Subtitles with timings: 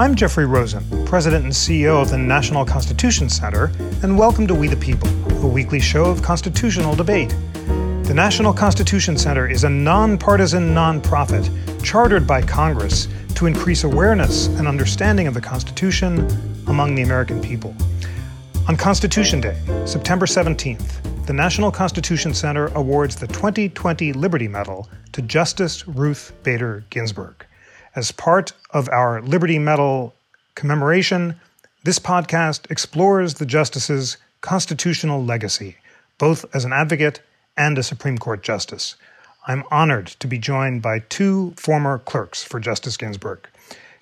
[0.00, 3.70] I'm Jeffrey Rosen, President and CEO of the National Constitution Center,
[4.02, 5.10] and welcome to We the People,
[5.44, 7.28] a weekly show of constitutional debate.
[8.04, 11.44] The National Constitution Center is a nonpartisan nonprofit
[11.84, 16.26] chartered by Congress to increase awareness and understanding of the Constitution
[16.66, 17.76] among the American people.
[18.68, 25.20] On Constitution Day, September 17th, the National Constitution Center awards the 2020 Liberty Medal to
[25.20, 27.44] Justice Ruth Bader Ginsburg.
[27.96, 30.14] As part of our Liberty Medal
[30.54, 31.34] commemoration,
[31.82, 35.76] this podcast explores the Justice's constitutional legacy,
[36.16, 37.20] both as an advocate
[37.56, 38.94] and a Supreme Court justice.
[39.48, 43.48] I'm honored to be joined by two former clerks for Justice Ginsburg.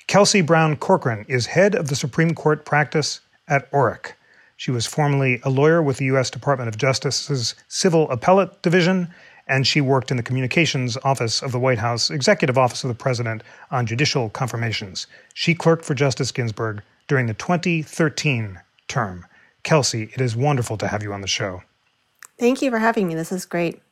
[0.06, 4.12] Kelsi Brown Corkran is head of the Supreme Court practice at Orrick.
[4.58, 6.28] She was formerly a lawyer with the U.S.
[6.28, 9.08] Department of Justice's Civil Appellate Division
[9.48, 12.94] and she worked in the communications office of the White House Executive Office of the
[12.94, 15.06] President on judicial confirmations.
[15.34, 19.26] She clerked for Justice Ginsburg during the 2013 term.
[19.62, 21.62] Kelsey, it is wonderful to have you on the show.
[22.38, 23.14] Thank you for having me.
[23.14, 23.82] This is great.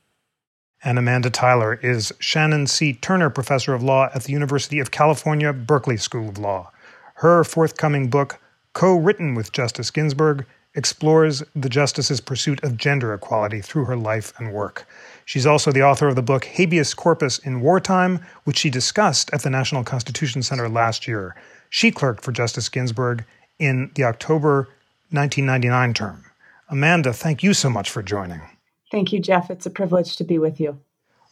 [0.84, 2.92] And Amanda Tyler is Shannon C.
[2.92, 6.70] Turner Professor of Law at the University of California, Berkeley School of Law.
[7.14, 8.38] Her forthcoming book,
[8.74, 14.32] co written with Justice Ginsburg, explores the justice's pursuit of gender equality through her life
[14.38, 14.86] and work.
[15.24, 19.42] She's also the author of the book Habeas Corpus in Wartime, which she discussed at
[19.42, 21.34] the National Constitution Center last year.
[21.70, 23.24] She clerked for Justice Ginsburg
[23.58, 24.68] in the October
[25.10, 26.24] 1999 term.
[26.68, 28.42] Amanda, thank you so much for joining.
[28.90, 29.50] Thank you, Jeff.
[29.50, 30.78] It's a privilege to be with you.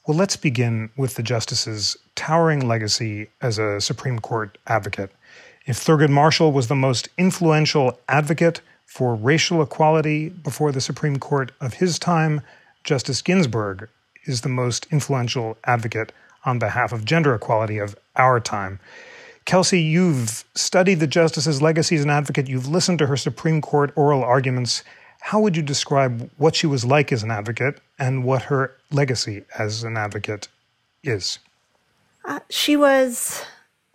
[0.06, 5.10] Well, let's begin with the Justice's towering legacy as a Supreme Court advocate.
[5.66, 11.52] If Thurgood Marshall was the most influential advocate for racial equality before the Supreme Court
[11.60, 12.42] of his time,
[12.84, 13.88] Justice Ginsburg
[14.24, 16.12] is the most influential advocate
[16.44, 18.78] on behalf of gender equality of our time.
[19.44, 23.92] Kelsey, you've studied the justice's legacy as an advocate, you've listened to her Supreme Court
[23.96, 24.82] oral arguments.
[25.20, 29.44] How would you describe what she was like as an advocate and what her legacy
[29.58, 30.48] as an advocate
[31.02, 31.38] is?
[32.24, 33.44] Uh, she was,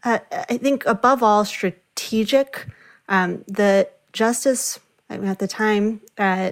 [0.03, 2.67] uh, I think, above all, strategic.
[3.07, 6.51] Um, the justice at the time, uh,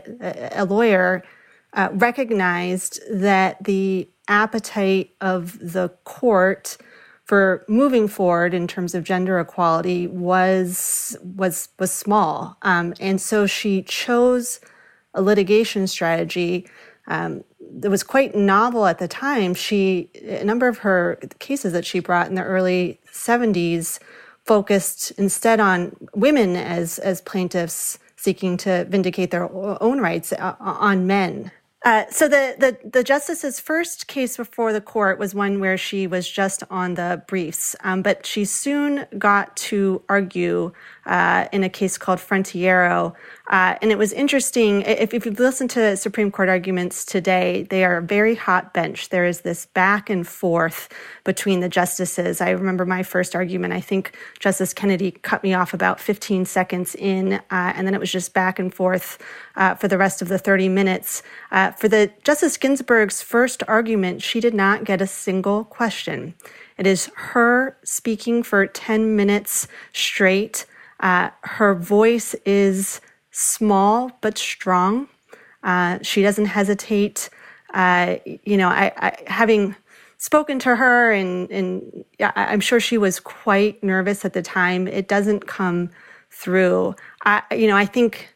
[0.51, 1.23] a lawyer,
[1.73, 6.77] uh, recognized that the appetite of the court
[7.25, 13.45] for moving forward in terms of gender equality was was was small, um, and so
[13.45, 14.61] she chose
[15.13, 16.67] a litigation strategy
[17.07, 19.53] um, that was quite novel at the time.
[19.53, 23.99] She a number of her cases that she brought in the early '70s
[24.45, 29.49] focused instead on women as as plaintiffs seeking to vindicate their
[29.81, 31.49] own rights uh, on men.
[31.85, 36.05] Uh, so the, the, the justice's first case before the court was one where she
[36.07, 40.73] was just on the briefs, um, but she soon got to argue
[41.07, 43.15] uh, in a case called Frontiero.
[43.49, 44.81] Uh, and it was interesting.
[44.81, 49.07] If, if you've listened to Supreme Court arguments today, they are a very hot bench.
[49.07, 50.89] There is this back and forth
[51.23, 52.41] between the justices.
[52.41, 53.73] I remember my first argument.
[53.73, 58.01] I think Justice Kennedy cut me off about 15 seconds in, uh, and then it
[58.01, 59.17] was just back and forth
[59.55, 61.23] uh, for the rest of the 30 minutes.
[61.51, 66.33] Uh, for the Justice Ginsburg's first argument, she did not get a single question.
[66.77, 70.65] It is her speaking for 10 minutes straight.
[70.99, 75.07] Uh, her voice is small but strong.
[75.63, 77.29] Uh, she doesn't hesitate.
[77.73, 79.75] Uh, you know, I, I, having
[80.17, 84.87] spoken to her, and, and I'm sure she was quite nervous at the time.
[84.87, 85.91] It doesn't come
[86.31, 86.95] through.
[87.23, 88.29] I, you know, I think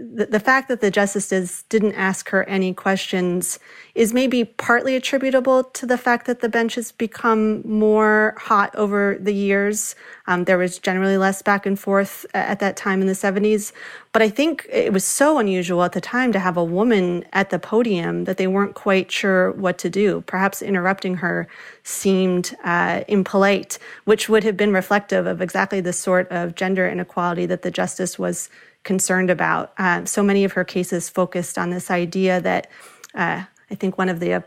[0.00, 3.58] the, the fact that the justices didn't ask her any questions
[3.94, 9.18] is maybe partly attributable to the fact that the bench has become more hot over
[9.20, 9.94] the years.
[10.26, 13.72] Um, there was generally less back and forth at that time in the 70s.
[14.12, 17.50] But I think it was so unusual at the time to have a woman at
[17.50, 20.22] the podium that they weren't quite sure what to do.
[20.22, 21.46] Perhaps interrupting her
[21.82, 27.46] seemed uh, impolite, which would have been reflective of exactly the sort of gender inequality
[27.46, 28.48] that the justice was
[28.84, 29.72] concerned about.
[29.78, 32.70] Uh, so many of her cases focused on this idea that
[33.14, 34.40] uh, I think one of the uh,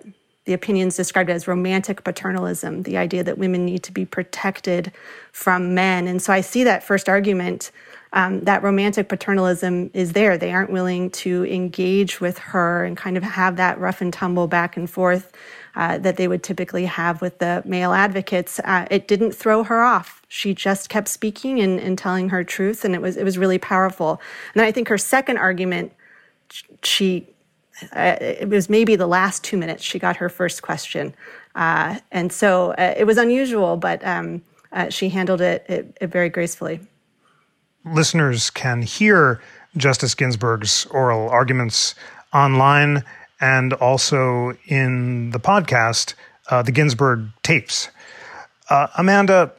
[0.46, 4.92] the opinions described as romantic paternalism, the idea that women need to be protected
[5.32, 6.06] from men.
[6.06, 7.72] And so I see that first argument
[8.14, 10.38] um, that romantic paternalism is there.
[10.38, 14.48] They aren't willing to engage with her and kind of have that rough and tumble
[14.48, 15.32] back and forth
[15.76, 18.60] uh, that they would typically have with the male advocates.
[18.60, 20.22] Uh, it didn't throw her off.
[20.34, 23.60] She just kept speaking and, and telling her truth, and it was it was really
[23.60, 24.22] powerful.
[24.54, 25.94] And then I think her second argument,
[26.82, 27.28] she
[27.96, 31.14] uh, it was maybe the last two minutes she got her first question,
[31.54, 34.06] uh, and so uh, it was unusual, but.
[34.06, 34.42] Um,
[34.74, 36.80] uh, she handled it, it, it very gracefully.
[37.86, 39.40] Listeners can hear
[39.78, 41.96] Justice Ginsburg's oral arguments
[42.34, 43.04] online
[43.40, 46.16] and also in the podcast,
[46.50, 47.90] uh, the Ginsburg tapes.
[48.70, 49.52] Uh, Amanda,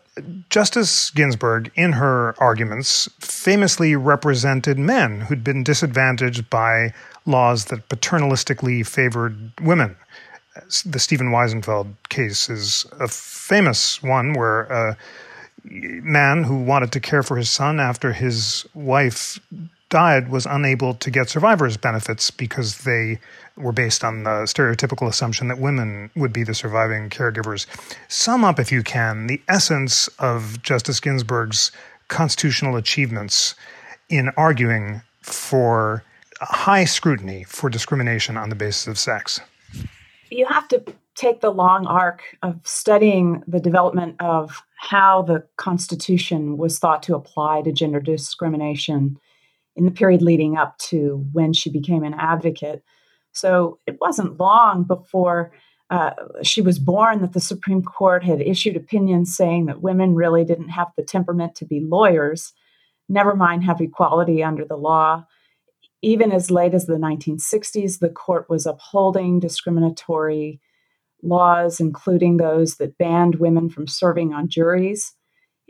[0.48, 6.92] Justice Ginsburg, in her arguments, famously represented men who'd been disadvantaged by
[7.26, 9.96] laws that paternalistically favored women.
[10.86, 14.96] The Stephen Wiesenfeld case is a famous one where a
[15.64, 19.40] man who wanted to care for his son after his wife
[19.94, 23.16] died was unable to get survivor's benefits because they
[23.56, 27.66] were based on the stereotypical assumption that women would be the surviving caregivers.
[28.08, 31.70] Sum up, if you can, the essence of Justice Ginsburg's
[32.08, 33.54] constitutional achievements
[34.08, 36.02] in arguing for
[36.40, 39.40] high scrutiny for discrimination on the basis of sex.
[40.28, 40.82] You have to
[41.14, 47.14] take the long arc of studying the development of how the Constitution was thought to
[47.14, 49.20] apply to gender discrimination
[49.76, 52.82] in the period leading up to when she became an advocate.
[53.32, 55.52] So it wasn't long before
[55.90, 56.10] uh,
[56.42, 60.70] she was born that the Supreme Court had issued opinions saying that women really didn't
[60.70, 62.52] have the temperament to be lawyers,
[63.08, 65.24] never mind have equality under the law.
[66.02, 70.60] Even as late as the 1960s, the court was upholding discriminatory
[71.22, 75.14] laws, including those that banned women from serving on juries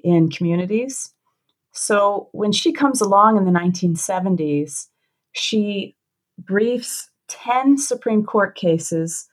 [0.03, 1.14] in communities.
[1.75, 4.87] So when she comes along in the 1970s,
[5.33, 5.97] she
[6.39, 9.29] briefs 10 Supreme Court cases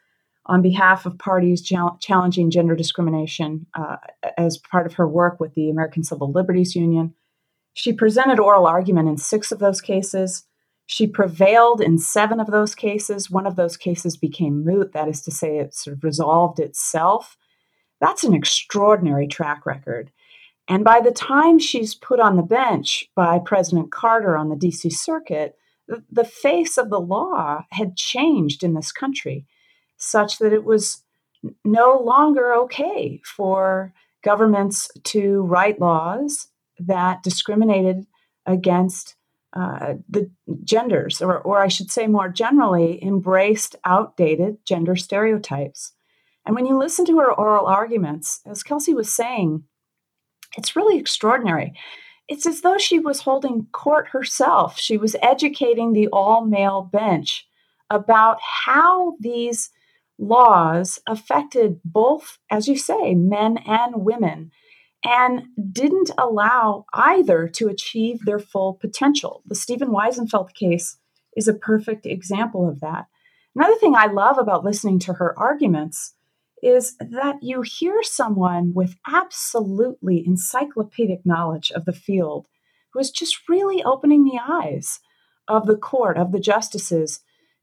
[0.47, 3.97] on behalf of parties challenging gender discrimination uh,
[4.37, 7.13] as part of her work with the American Civil Liberties Union.
[7.73, 10.43] She presented oral argument in six of those cases.
[10.87, 13.29] She prevailed in seven of those cases.
[13.29, 17.37] One of those cases became moot, that is to say, it sort of resolved itself.
[18.01, 20.11] That's an extraordinary track record.
[20.67, 24.91] And by the time she's put on the bench by President Carter on the DC
[24.93, 25.55] Circuit,
[26.09, 29.45] the, face of the law had changed in this country
[29.97, 31.03] such that it was
[31.65, 33.93] no longer okay for
[34.23, 36.47] governments to write laws
[36.79, 38.05] that discriminated
[38.45, 39.15] against
[39.53, 40.31] uh, the
[40.63, 45.93] genders, or, or I should say more generally, embraced outdated gender stereotypes.
[46.45, 49.63] And when you listen to her oral arguments, as Kelsey was saying,
[50.57, 51.73] it's really extraordinary.
[52.27, 54.79] It's as though she was holding court herself.
[54.79, 57.47] She was educating the all male bench
[57.89, 59.69] about how these
[60.17, 64.51] laws affected both, as you say, men and women,
[65.03, 69.41] and didn't allow either to achieve their full potential.
[69.45, 70.97] The Stephen Wiesenfeld case
[71.35, 73.07] is a perfect example of that.
[73.55, 76.13] Another thing I love about listening to her arguments
[76.61, 82.47] is that you hear someone with absolutely encyclopedic knowledge of the field
[82.93, 84.99] who is just really opening the eyes
[85.47, 87.21] of the court, of the justices,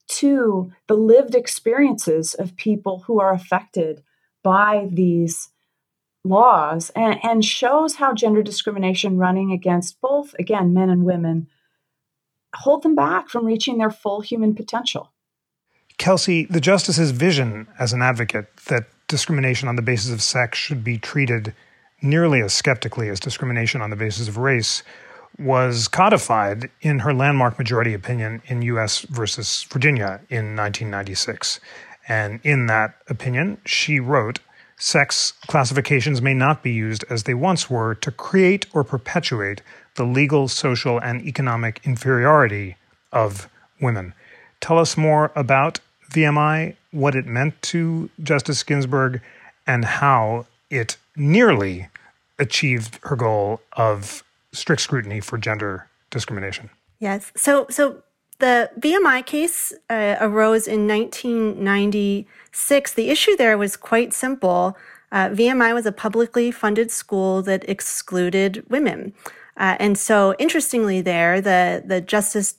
[0.09, 4.03] to the lived experiences of people who are affected
[4.43, 5.51] by these
[6.25, 11.49] laws and, and shows how gender discrimination running against both, again, men and women,
[12.55, 15.13] hold them back from reaching their full human potential.
[15.99, 20.85] Kelsey, the justice's vision as an advocate that discrimination on the basis of sex should
[20.85, 21.55] be treated
[22.01, 24.83] nearly as skeptically as discrimination on the basis of race
[25.39, 29.01] was codified in her landmark majority opinion in U.S.
[29.03, 31.61] versus Virginia in 1996.
[32.09, 34.41] And in that opinion, she wrote
[34.81, 39.61] Sex classifications may not be used as they once were to create or perpetuate
[39.97, 42.77] the legal, social, and economic inferiority
[43.13, 43.49] of
[43.81, 44.15] women.
[44.61, 45.81] Tell us more about
[46.13, 49.21] VMI, what it meant to Justice Ginsburg,
[49.67, 51.89] and how it nearly
[52.39, 54.23] achieved her goal of
[54.53, 56.71] strict scrutiny for gender discrimination.
[56.99, 57.33] Yes.
[57.37, 58.03] So, so
[58.39, 62.95] the VMI case uh, arose in 1996.
[62.95, 64.77] The issue there was quite simple.
[65.11, 69.15] Uh, VMI was a publicly funded school that excluded women.
[69.57, 72.55] Uh, and so, interestingly, there, the, the Justice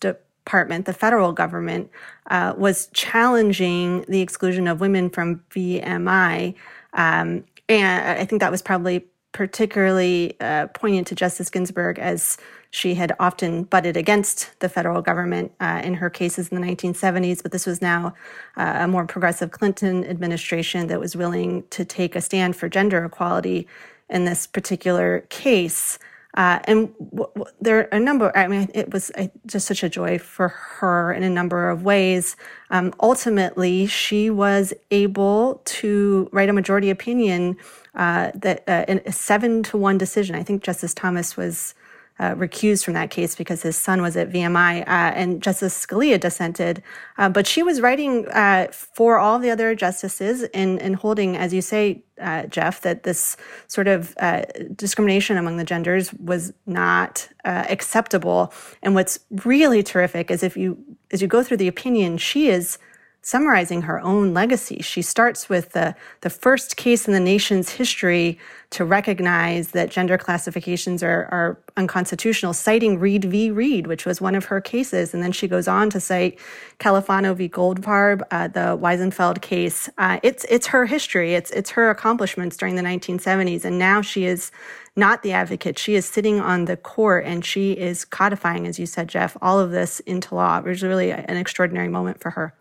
[0.45, 1.89] Department, the federal government,
[2.29, 6.55] uh, was challenging the exclusion of women from VMI.
[6.93, 12.37] Um, and I think that was probably particularly uh, poignant to Justice Ginsburg as
[12.71, 17.41] she had often butted against the federal government uh, in her cases in the 1970s,
[17.41, 18.13] but this was now
[18.57, 23.05] uh, a more progressive Clinton administration that was willing to take a stand for gender
[23.05, 23.67] equality
[24.09, 25.99] in this particular case.
[26.35, 29.83] Uh, and w- w- there are a number, I mean, it was uh, just such
[29.83, 32.35] a joy for her in a number of ways.
[32.69, 37.57] Um, ultimately, she was able to write a majority opinion
[37.95, 40.35] uh, that uh, a seven to one decision.
[40.35, 41.73] I think Justice Thomas was
[42.19, 44.85] uh, recused from that case because his son was at VMI, uh,
[45.15, 46.83] and Justice Scalia dissented.
[47.17, 51.53] Uh, but she was writing uh, for all the other justices and, and holding, as
[51.53, 54.43] you say, uh, Jeff, that this sort of uh,
[54.75, 58.53] discrimination among the genders was not acceptable.
[58.83, 60.77] And what's really terrific is if you,
[61.11, 62.77] as you go through the opinion, she is
[63.21, 64.81] summarizing her own legacy.
[64.81, 70.17] She starts with the, the first case in the nation's history to recognize that gender
[70.17, 73.51] classifications are, are unconstitutional, citing Reed v.
[73.51, 75.13] Reed, which was one of her cases.
[75.13, 76.39] And then she goes on to cite
[76.79, 77.49] Califano v.
[77.49, 79.89] Goldfarb, uh, the Wiesenfeld case.
[79.97, 81.33] Uh, it's, it's her history.
[81.33, 83.65] It's, it's her accomplishments during the 1970s.
[83.65, 84.51] And now she is
[84.95, 85.77] not the advocate.
[85.77, 89.59] She is sitting on the court and she is codifying, as you said, Jeff, all
[89.59, 90.59] of this into law.
[90.59, 92.53] It was really an extraordinary moment for her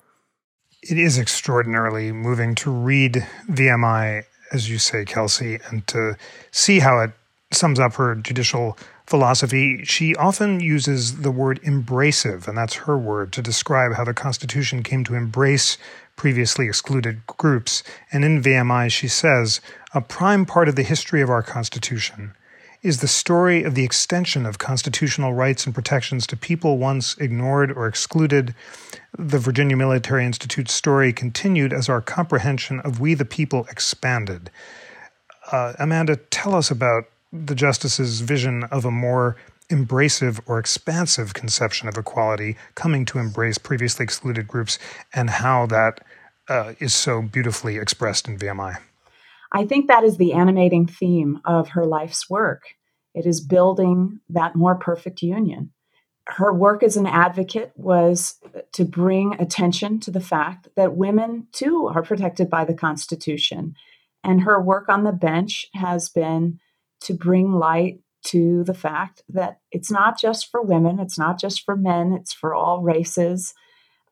[0.83, 6.17] it is extraordinarily moving to read VMI, as you say, Kelsey, and to
[6.51, 7.11] see how it
[7.51, 9.85] sums up her judicial philosophy.
[9.85, 14.83] She often uses the word embracive, and that's her word, to describe how the Constitution
[14.83, 15.79] came to embrace
[16.17, 17.83] previously excluded groups.
[18.13, 19.61] And in VMI, she says,
[19.95, 22.35] a prime part of the history of our Constitution
[22.89, 27.71] is the story of the extension of constitutional rights and protections to people once ignored
[27.71, 28.55] or excluded.
[29.19, 34.51] The Virginia Military Institute's story continued as our comprehension of we the people expanded.
[35.53, 39.37] Uh, Amanda, tell us about the Justice's vision of a more
[39.71, 44.79] embracive or expansive conception of equality coming to embrace previously excluded groups
[45.13, 46.01] and how that
[46.49, 48.79] uh, is so beautifully expressed in VMI.
[49.53, 52.63] I think that is the animating theme of her life's work.
[53.19, 55.73] It is building that more perfect union.
[56.29, 58.37] Her work as an advocate was
[58.73, 63.75] to bring attention to the fact that women too are protected by the Constitution.
[64.23, 66.61] And her work on the bench has been
[67.01, 71.65] to bring light to the fact that it's not just for women, it's not just
[71.65, 73.53] for men, it's for all races.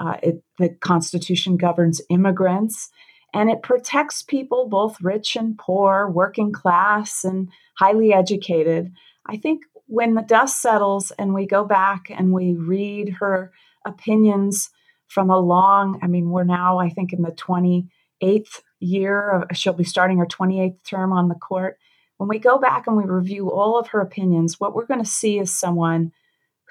[0.01, 2.91] Uh, it, the Constitution governs immigrants
[3.35, 8.93] and it protects people, both rich and poor, working class and highly educated.
[9.27, 13.53] I think when the dust settles and we go back and we read her
[13.85, 14.71] opinions
[15.07, 19.85] from a long, I mean, we're now, I think, in the 28th year she'll be
[19.85, 21.79] starting her 28th term on the court.
[22.19, 25.11] When we go back and we review all of her opinions, what we're going to
[25.11, 26.13] see is someone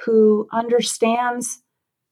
[0.06, 1.62] who understands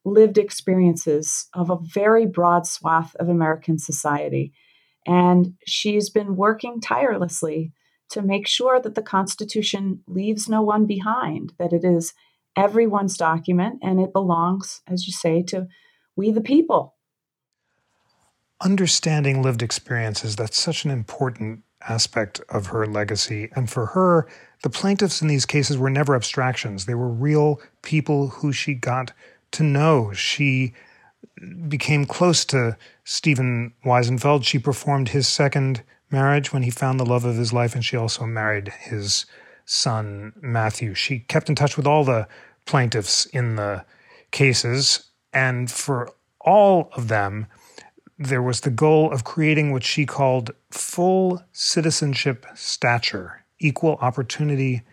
[0.06, 4.54] lived experiences of a very broad swath of American society.
[5.06, 7.72] And she's been working tirelessly
[8.10, 12.14] to make sure that the Constitution leaves no one behind, that it is
[12.56, 15.68] everyone's document and it belongs, as you say, to
[16.16, 16.96] we the people.
[18.62, 23.50] Understanding lived experiences, that's such an important aspect of her legacy.
[23.56, 24.28] And for her,
[24.62, 26.86] the plaintiffs in these cases were never abstractions.
[26.86, 29.12] They were real people who she got
[29.54, 30.14] to know.
[30.14, 30.74] She
[31.68, 34.44] became close to Stephen Wiesenfeld.
[34.46, 37.98] She performed his second marriage when he found the love of his life, and she
[37.98, 39.26] also married his
[39.66, 40.94] son, Matthew.
[40.94, 42.28] She kept in touch with all the
[42.66, 43.86] plaintiffs in the
[44.32, 47.48] cases, and for all of them,
[48.18, 54.84] there was the goal of creating what she called full citizenship stature, equal opportunity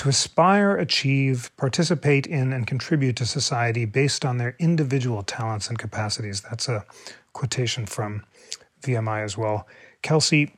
[0.00, 5.78] to aspire, achieve, participate in, and contribute to society based on their individual talents and
[5.78, 6.40] capacities.
[6.40, 6.86] That's a
[7.34, 8.24] quotation from
[8.80, 9.68] VMI as well.
[10.00, 10.54] Kelsey,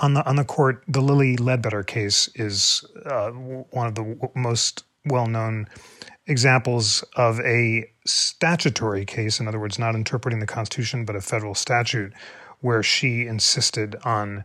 [0.00, 4.30] on the on the court, the Lilly Ledbetter case is uh, one of the w-
[4.36, 5.66] most well known
[6.28, 9.40] examples of a statutory case.
[9.40, 12.12] In other words, not interpreting the Constitution, but a federal statute,
[12.60, 14.44] where she insisted on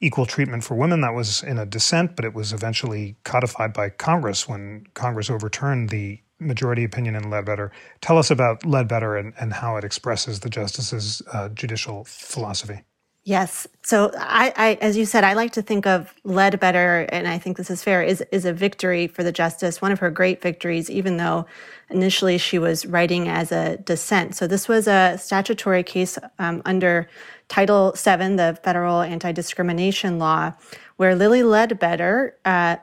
[0.00, 1.00] equal treatment for women.
[1.00, 5.90] That was in a dissent, but it was eventually codified by Congress when Congress overturned
[5.90, 7.72] the majority opinion in Ledbetter.
[8.00, 12.82] Tell us about Ledbetter and, and how it expresses the justice's uh, judicial philosophy.
[13.26, 13.66] Yes.
[13.82, 17.56] So I, I, as you said, I like to think of Ledbetter, and I think
[17.56, 20.90] this is fair, is, is a victory for the justice, one of her great victories,
[20.90, 21.46] even though
[21.88, 24.34] initially she was writing as a dissent.
[24.34, 27.08] So this was a statutory case um, under
[27.48, 30.52] Title VII, the federal anti-discrimination law,
[30.96, 32.76] where Lilly Ledbetter uh,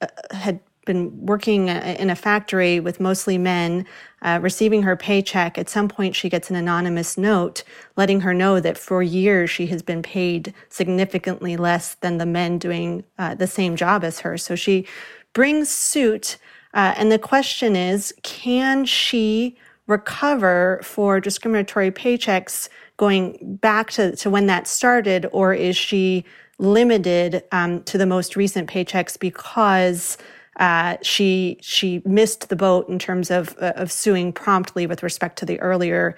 [0.00, 3.86] uh, had been working in a factory with mostly men,
[4.22, 5.56] uh, receiving her paycheck.
[5.56, 7.62] At some point, she gets an anonymous note
[7.96, 12.58] letting her know that for years she has been paid significantly less than the men
[12.58, 14.36] doing uh, the same job as her.
[14.36, 14.86] So she
[15.32, 16.36] brings suit.
[16.74, 19.56] Uh, and the question is can she
[19.86, 26.24] recover for discriminatory paychecks going back to, to when that started, or is she
[26.58, 30.16] limited um, to the most recent paychecks because
[30.60, 35.38] uh, she she missed the boat in terms of uh, of suing promptly with respect
[35.38, 36.16] to the earlier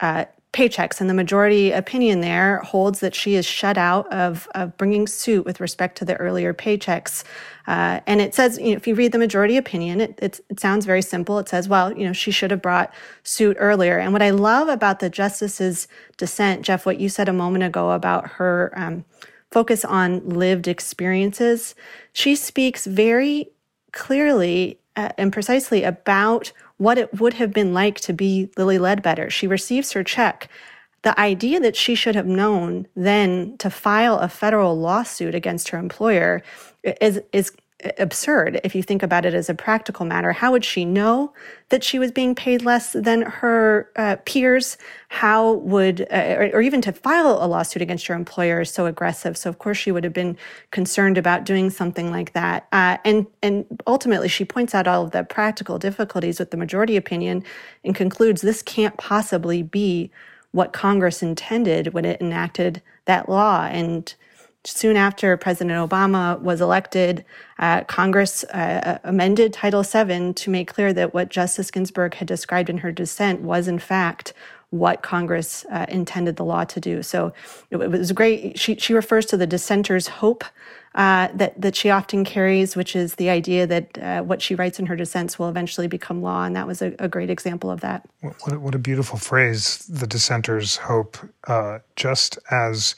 [0.00, 0.24] uh,
[0.54, 1.00] paychecks.
[1.00, 5.44] And the majority opinion there holds that she is shut out of, of bringing suit
[5.44, 7.24] with respect to the earlier paychecks.
[7.66, 10.60] Uh, and it says, you know, if you read the majority opinion, it, it, it
[10.60, 11.40] sounds very simple.
[11.40, 12.94] It says, well, you know, she should have brought
[13.24, 13.98] suit earlier.
[13.98, 17.90] And what I love about the justice's dissent, Jeff, what you said a moment ago
[17.90, 19.04] about her um,
[19.50, 21.74] focus on lived experiences,
[22.12, 23.50] she speaks very
[23.90, 29.30] clearly uh, and precisely about what it would have been like to be Lilly Ledbetter.
[29.30, 30.48] She receives her check.
[31.02, 35.78] The idea that she should have known then to file a federal lawsuit against her
[35.78, 36.42] employer
[37.00, 37.52] is, is
[37.98, 40.32] absurd if you think about it as a practical matter.
[40.32, 41.32] How would she know
[41.68, 44.76] that she was being paid less than her uh, peers?
[45.08, 48.86] How would, uh, or, or, even to file a lawsuit against your employer is so
[48.86, 49.36] aggressive.
[49.36, 50.36] So of course she would have been
[50.70, 52.66] concerned about doing something like that.
[52.72, 56.96] Uh, and and ultimately she points out all of the practical difficulties with the majority
[56.96, 57.44] opinion
[57.84, 60.10] and concludes this can't possibly be
[60.52, 63.64] what Congress intended when it enacted that law.
[63.64, 64.14] And
[64.64, 67.24] soon after President Obama was elected,
[67.58, 72.70] uh, Congress uh, amended Title VII to make clear that what Justice Ginsburg had described
[72.70, 74.32] in her dissent was, in fact,
[74.70, 77.02] what Congress uh, intended the law to do.
[77.02, 77.32] So
[77.70, 78.58] it, was great.
[78.58, 80.44] She, she refers to the dissenter's hope
[80.96, 84.80] uh, that, that she often carries, which is the idea that uh, what she writes
[84.80, 86.44] in her dissents will eventually become law.
[86.44, 88.04] And that was a, a great example of that.
[88.20, 91.16] What, what, a beautiful phrase, the dissenter's hope.
[91.46, 92.96] Uh, just as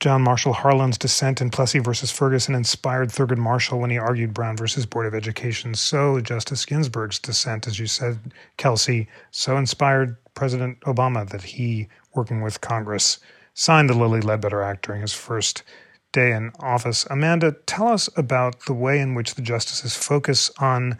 [0.00, 4.56] John Marshall Harlan's dissent in Plessy versus Ferguson inspired Thurgood Marshall when he argued Brown
[4.56, 5.74] versus Board of Education.
[5.74, 12.40] So Justice Ginsburg's dissent, as you said, Kelsey, so inspired President Obama that he, working
[12.40, 13.18] with Congress,
[13.52, 15.64] signed the Lilly Ledbetter Act during his first
[16.12, 17.06] day in office.
[17.10, 20.98] Amanda, tell us about the way in which the justices focus on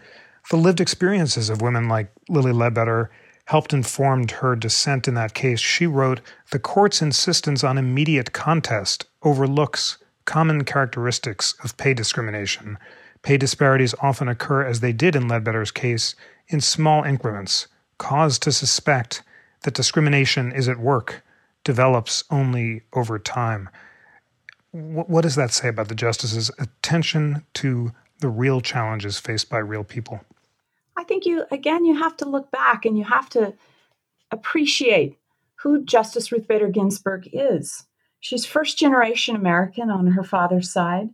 [0.51, 3.11] the lived experiences of women like Lilly Ledbetter
[3.51, 5.59] helped inform her dissent in that case.
[5.59, 6.21] She wrote
[6.53, 12.79] The court's insistence on immediate contest overlooks common characteristics of pay discrimination.
[13.23, 16.15] Pay disparities often occur, as they did in Ledbetter's case,
[16.47, 17.67] in small increments.
[17.99, 19.25] Cause to suspect
[19.63, 21.25] that discrimination is at work
[21.65, 23.69] develops only over time.
[24.71, 29.83] What does that say about the justice's attention to the real challenges faced by real
[29.83, 30.21] people?
[31.01, 33.55] I think you, again, you have to look back and you have to
[34.31, 35.17] appreciate
[35.63, 37.87] who Justice Ruth Bader Ginsburg is.
[38.21, 41.09] She's first generation American on her father's side.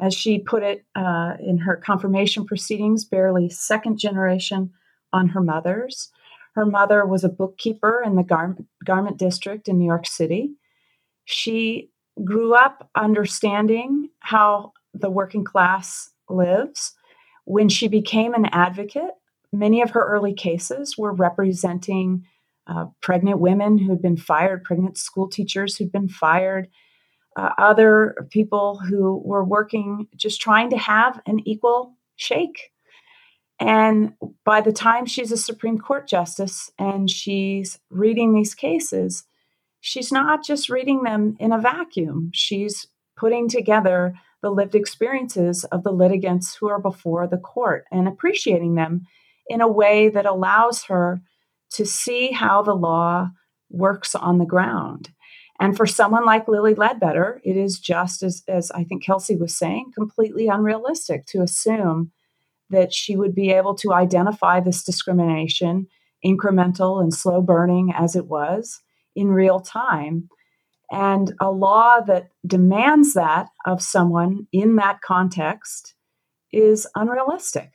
[0.00, 4.70] As she put it uh, in her confirmation proceedings, barely second generation
[5.12, 6.10] on her mother's.
[6.54, 10.52] Her mother was a bookkeeper in the garment, garment district in New York City.
[11.24, 11.90] She
[12.22, 16.94] grew up understanding how the working class lives.
[17.44, 19.10] When she became an advocate,
[19.52, 22.24] many of her early cases were representing
[22.66, 26.68] uh, pregnant women who'd been fired, pregnant school teachers who'd been fired,
[27.36, 32.70] uh, other people who were working just trying to have an equal shake.
[33.58, 39.24] And by the time she's a Supreme Court justice and she's reading these cases,
[39.80, 42.30] she's not just reading them in a vacuum.
[42.32, 42.86] She's
[43.16, 48.74] putting together the lived experiences of the litigants who are before the court and appreciating
[48.74, 49.06] them
[49.48, 51.20] in a way that allows her
[51.72, 53.28] to see how the law
[53.70, 55.10] works on the ground.
[55.60, 59.56] And for someone like Lilly Ledbetter, it is just as, as I think Kelsey was
[59.56, 62.10] saying, completely unrealistic to assume
[62.70, 65.86] that she would be able to identify this discrimination,
[66.24, 68.80] incremental and slow burning as it was,
[69.14, 70.28] in real time.
[70.90, 75.94] And a law that demands that of someone in that context
[76.52, 77.70] is unrealistic.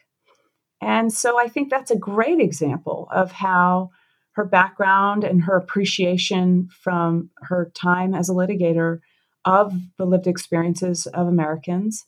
[0.82, 3.92] And so I think that's a great example of how
[4.34, 9.00] her background and her appreciation from her time as a litigator
[9.46, 12.06] of the lived experiences of Americans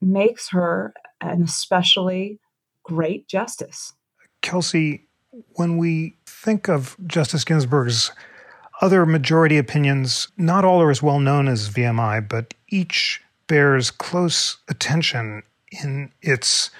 [0.00, 2.38] makes her an especially
[2.82, 3.92] great justice.
[4.40, 5.06] Kelsey,
[5.54, 8.12] when we think of Justice Ginsburg's
[8.80, 14.58] other majority opinions, not all are as well known as VMI, but each bears close
[14.68, 16.70] attention in its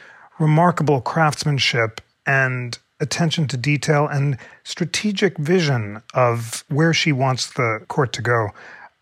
[0.42, 8.12] remarkable craftsmanship and attention to detail and strategic vision of where she wants the court
[8.12, 8.48] to go.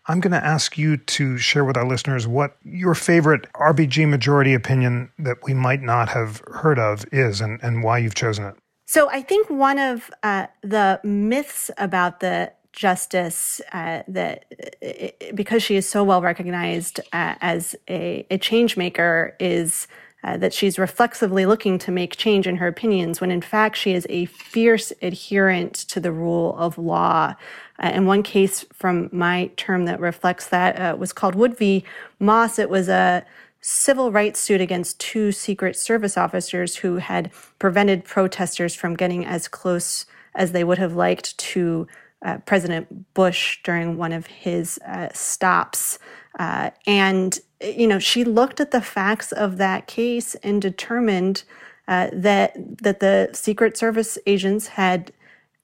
[0.07, 4.53] I'm going to ask you to share with our listeners what your favorite RBG majority
[4.53, 8.55] opinion that we might not have heard of is and, and why you've chosen it.
[8.87, 14.45] So, I think one of uh, the myths about the justice uh, that
[14.83, 19.87] uh, because she is so well recognized uh, as a, a change maker is
[20.23, 23.93] uh, that she's reflexively looking to make change in her opinions when in fact she
[23.93, 27.33] is a fierce adherent to the rule of law.
[27.79, 31.83] Uh, and one case from my term that reflects that uh, was called Wood v.
[32.19, 32.59] Moss.
[32.59, 33.25] It was a
[33.61, 39.47] civil rights suit against two Secret Service officers who had prevented protesters from getting as
[39.47, 40.05] close
[40.35, 41.87] as they would have liked to
[42.23, 45.99] uh, President Bush during one of his uh, stops.
[46.37, 51.43] Uh, and, you know, she looked at the facts of that case and determined
[51.87, 55.11] uh, that that the Secret Service agents had,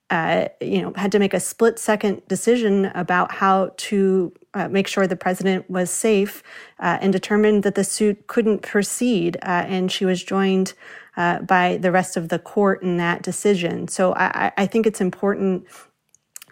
[0.10, 4.88] uh, you know, had to make a split second decision about how to uh, make
[4.88, 6.44] sure the president was safe,
[6.80, 9.38] and determined that the suit couldn't proceed.
[9.44, 10.74] and she was joined
[11.16, 13.88] by the rest of the court in that decision.
[13.88, 15.68] So I, I think it's important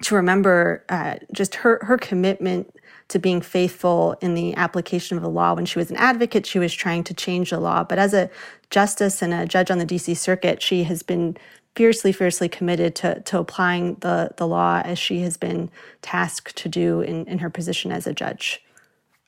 [0.03, 2.73] to remember uh, just her her commitment
[3.09, 5.53] to being faithful in the application of the law.
[5.53, 8.29] When she was an advocate, she was trying to change the law, but as a
[8.69, 10.15] justice and a judge on the D.C.
[10.15, 11.37] Circuit, she has been
[11.75, 15.69] fiercely, fiercely committed to, to applying the, the law as she has been
[16.01, 18.61] tasked to do in, in her position as a judge.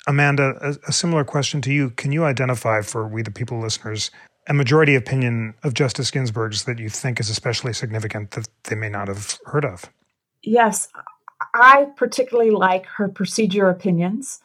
[0.07, 1.89] Amanda, a, a similar question to you.
[1.91, 4.09] Can you identify for we the people listeners
[4.49, 8.87] a majority opinion of Justice Ginsburg's that you think is especially significant that they may
[8.89, 9.91] not have heard of?
[10.43, 10.87] yes,
[11.53, 14.39] I particularly like her procedure opinions.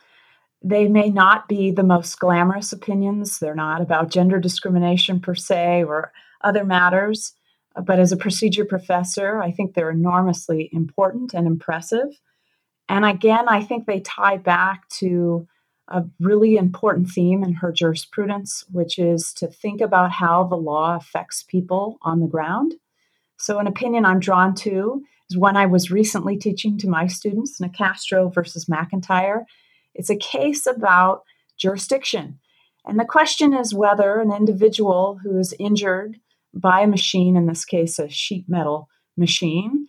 [0.63, 3.39] They may not be the most glamorous opinions.
[3.39, 7.35] They're not about gender discrimination per se or other matters.
[7.75, 12.21] But as a procedure professor, I think they're enormously important and impressive.
[12.89, 15.49] And again, I think they tie back to
[15.89, 20.97] a really important theme in her jurisprudence, which is to think about how the law
[20.97, 22.75] affects people on the ground.
[23.39, 25.03] So, an opinion I'm drawn to
[25.33, 29.45] is one I was recently teaching to my students, Nicastro versus McIntyre.
[29.95, 31.23] It's a case about
[31.57, 32.39] jurisdiction.
[32.85, 36.19] And the question is whether an individual who is injured
[36.53, 39.87] by a machine, in this case, a sheet metal machine,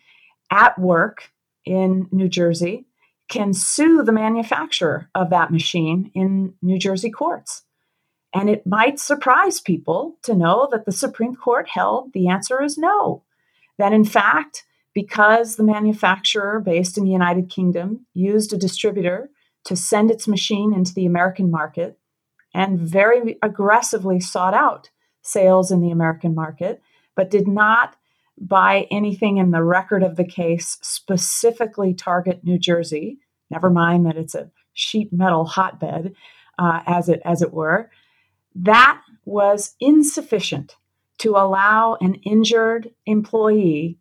[0.49, 1.29] at work
[1.65, 2.85] in New Jersey,
[3.27, 7.63] can sue the manufacturer of that machine in New Jersey courts.
[8.33, 12.77] And it might surprise people to know that the Supreme Court held the answer is
[12.77, 13.23] no.
[13.77, 19.29] That in fact, because the manufacturer based in the United Kingdom used a distributor
[19.65, 21.97] to send its machine into the American market
[22.53, 24.89] and very aggressively sought out
[25.21, 26.81] sales in the American market,
[27.15, 27.95] but did not
[28.39, 33.19] by anything in the record of the case specifically target New Jersey.
[33.49, 36.13] Never mind that it's a sheet metal hotbed,
[36.57, 37.89] uh, as it as it were.
[38.55, 40.75] That was insufficient
[41.19, 43.97] to allow an injured employee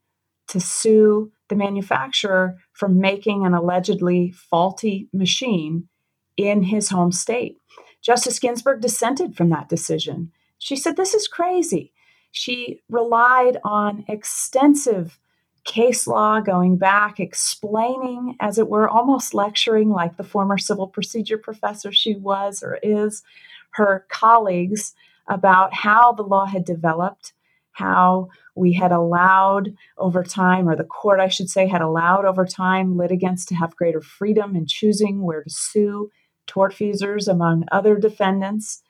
[0.52, 5.88] to sue the manufacturer for making an allegedly faulty machine
[6.36, 7.56] in his home state.
[8.02, 10.30] Justice Ginsburg dissented from that decision.
[10.58, 11.92] She said, This is crazy.
[12.30, 15.18] She relied on extensive
[15.64, 21.38] case law going back, explaining, as it were, almost lecturing like the former civil procedure
[21.38, 23.22] professor she was or is,
[23.70, 24.94] her colleagues
[25.28, 27.32] about how the law had developed,
[27.72, 32.44] how we had allowed over time, or the court, I should say, had allowed over
[32.44, 36.10] time litigants to have greater freedom in choosing where to sue
[36.46, 38.82] tortfeasors among other defendants.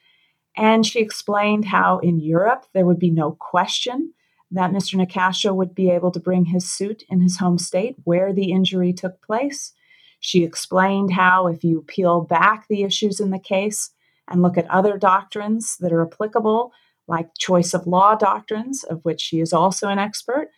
[0.57, 4.13] And she explained how in Europe there would be no question
[4.51, 4.95] that Mr.
[4.97, 8.93] Nicastro would be able to bring his suit in his home state where the injury
[8.93, 9.73] took place.
[10.21, 13.91] She explained how, if you peel back the issues in the case
[14.29, 16.73] and look at other doctrines that are applicable,
[17.09, 20.49] like choice of law doctrines, of which she is also an expert.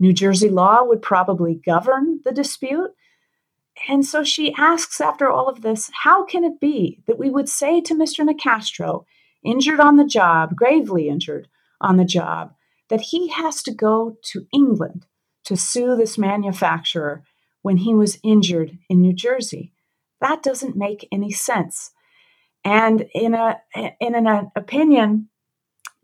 [0.00, 2.90] New Jersey law would probably govern the dispute.
[3.88, 7.48] And so she asks, after all of this, how can it be that we would
[7.48, 8.26] say to Mr.
[8.26, 9.04] Nicastro,
[9.44, 11.48] injured on the job, gravely injured
[11.80, 12.54] on the job,
[12.88, 15.06] that he has to go to England
[15.44, 17.24] to sue this manufacturer
[17.62, 19.72] when he was injured in New Jersey?
[20.20, 21.90] That doesn't make any sense.
[22.64, 23.60] And in a
[24.00, 25.28] in an opinion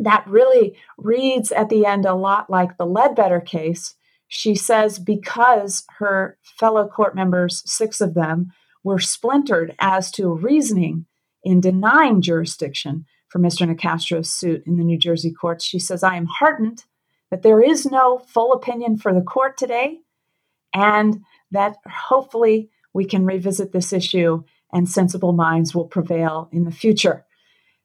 [0.01, 3.95] that really reads at the end a lot like the Ledbetter case.
[4.29, 11.07] She says because her fellow court members, six of them, were splintered as to reasoning
[11.45, 13.67] in denying jurisdiction for Mr.
[13.67, 16.85] Nicastro's suit in the New Jersey courts, she says, I am heartened
[17.31, 20.01] that there is no full opinion for the court today,
[20.75, 26.73] and that hopefully we can revisit this issue and sensible minds will prevail in the
[26.73, 27.25] future.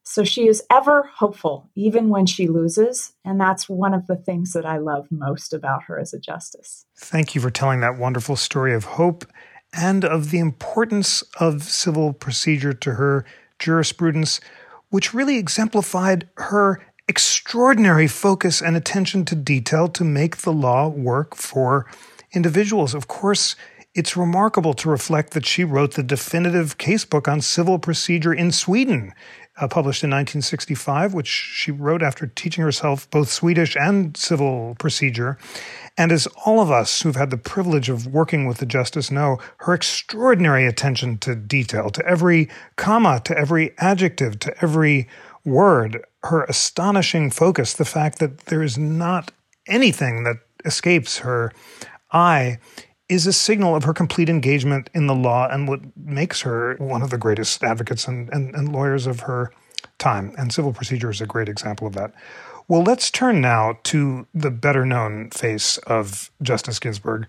[0.07, 3.13] So she is ever hopeful, even when she loses.
[3.25, 6.85] And that's one of the things that I love most about her as a justice.
[6.95, 9.25] Thank you for telling that wonderful story of hope
[9.73, 13.25] and of the importance of civil procedure to her
[13.57, 14.39] jurisprudence,
[14.89, 21.35] which really exemplified her extraordinary focus and attention to detail to make the law work
[21.35, 21.87] for
[22.31, 22.93] individuals.
[22.93, 23.55] Of course,
[23.95, 29.13] it's remarkable to reflect that she wrote the definitive casebook on civil procedure in Sweden,
[29.57, 35.37] uh, published in 1965, which she wrote after teaching herself both Swedish and civil procedure.
[35.97, 39.39] And as all of us who've had the privilege of working with the justice know,
[39.59, 45.07] her extraordinary attention to detail, to every comma, to every adjective, to every
[45.45, 49.31] word, her astonishing focus, the fact that there is not
[49.67, 51.51] anything that escapes her
[52.11, 52.57] eye
[53.07, 57.01] is a signal of her complete engagement in the law and what makes her one
[57.01, 59.51] of the greatest advocates and, and, and lawyers of her
[59.99, 60.33] time.
[60.37, 62.13] And civil procedure is a great example of that.
[62.67, 67.27] Well, let's turn now to the better known face of Justice Ginsburg.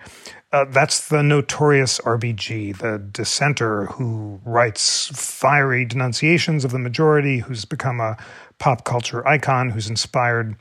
[0.51, 7.67] Uh, that's the notorious RBG, the dissenter who writes fiery denunciations of the majority, who's
[7.67, 8.17] become a
[8.59, 10.57] pop culture icon, who's inspired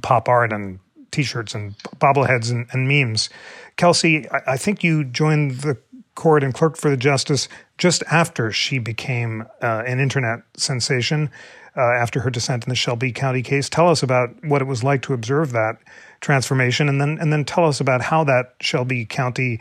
[0.00, 0.78] pop art and
[1.12, 3.30] t shirts and bobbleheads and, and memes.
[3.76, 5.78] Kelsey, I, I, think you joined the
[6.14, 7.48] court and clerked for the justice
[7.78, 11.30] just after she became uh, an internet sensation
[11.76, 13.68] uh, after her dissent in the Shelby County case.
[13.68, 15.78] Tell us about what it was like to observe that
[16.20, 19.60] transformation, and then and then tell us about how that Shelby County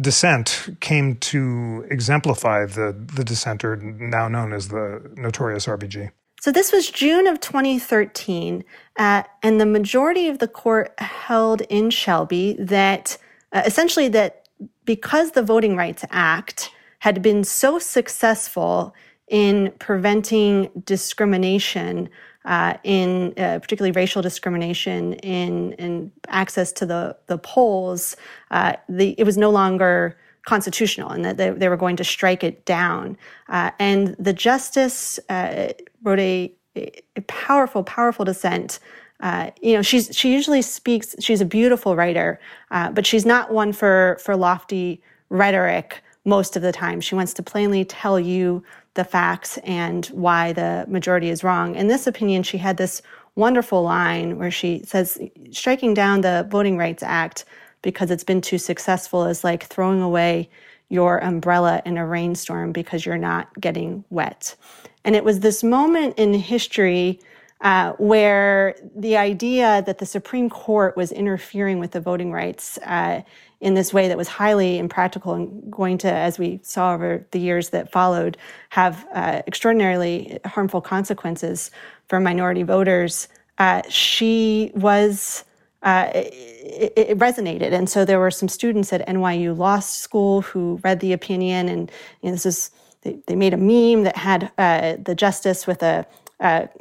[0.00, 6.10] dissent came to exemplify the the dissenter now known as the notorious RBG.
[6.44, 8.64] So this was June of 2013,
[8.98, 13.16] uh, and the majority of the court held in Shelby that
[13.52, 14.46] uh, essentially that
[14.84, 18.94] because the Voting Rights Act had been so successful
[19.28, 22.10] in preventing discrimination
[22.44, 28.18] uh, in uh, particularly racial discrimination in, in access to the, the polls,
[28.50, 32.44] uh, the, it was no longer constitutional and that they, they were going to strike
[32.44, 33.16] it down.
[33.48, 38.78] Uh, and the justice uh, wrote a, a, powerful, powerful dissent.
[39.20, 41.14] Uh, you know, she's she usually speaks.
[41.20, 46.72] She's a beautiful writer, but she's not one for for lofty rhetoric most of the
[46.72, 47.00] time.
[47.00, 48.62] She wants to plainly tell you
[48.94, 51.74] the facts and why the majority is wrong.
[51.74, 53.02] In this opinion, she had this
[53.34, 55.18] wonderful line where she says
[55.50, 57.44] striking down the Voting Rights Act
[57.84, 60.48] because it's been too successful is like throwing away
[60.88, 64.56] your umbrella in a rainstorm because you're not getting wet.
[65.04, 67.20] And it was this moment in history
[67.60, 73.22] uh, where the idea that the Supreme Court was interfering with the voting rights uh,
[73.60, 77.38] in this way that was highly impractical and going to, as we saw over the
[77.38, 78.36] years that followed,
[78.70, 81.70] have uh, extraordinarily harmful consequences
[82.08, 83.28] for minority voters.
[83.58, 85.44] Uh, she was.
[85.84, 90.80] Uh, it, it, resonated, and so there were some students at NYU Law School who
[90.82, 91.92] read the opinion, and
[92.22, 92.70] you know, this is
[93.02, 96.06] they, they, made a meme that had uh, the justice with a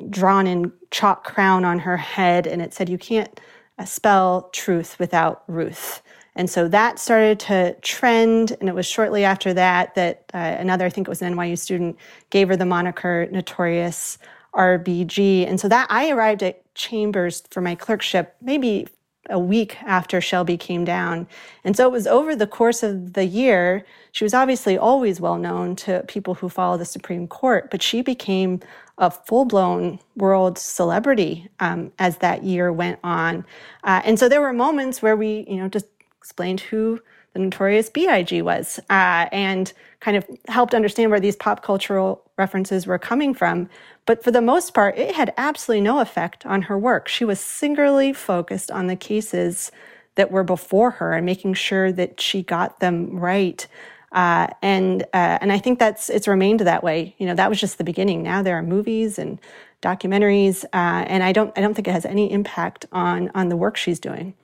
[0.09, 3.41] drawn in chalk crown on her head, and it said, "You can't
[3.77, 6.01] uh, spell truth without Ruth."
[6.35, 8.55] And so that started to trend.
[8.59, 11.57] And it was shortly after that that uh, another, I think it was an NYU
[11.57, 11.97] student,
[12.29, 14.17] gave her the moniker Notorious
[14.55, 15.47] RBG.
[15.47, 18.87] And so that I arrived at Chambers for my clerkship maybe
[19.29, 21.27] a week after Shelby came down.
[21.63, 23.85] And so it was over the course of the year.
[24.11, 28.01] She was obviously always well known to people who follow the Supreme Court, but she
[28.01, 28.59] became
[28.97, 33.45] a full blown world celebrity um, as that year went on.
[33.83, 36.99] Uh, and so there were moments where we, you know, just explained who
[37.33, 38.41] the notorious B.I.G.
[38.41, 43.69] was uh, and kind of helped understand where these pop cultural references were coming from.
[44.05, 47.07] But for the most part, it had absolutely no effect on her work.
[47.07, 49.71] She was singularly focused on the cases
[50.15, 53.65] that were before her and making sure that she got them right.
[54.11, 57.15] Uh, and uh, and I think that's it's remained that way.
[57.17, 58.21] You know, that was just the beginning.
[58.21, 59.39] Now there are movies and
[59.81, 63.57] documentaries, uh, and I don't I don't think it has any impact on on the
[63.57, 64.35] work she's doing.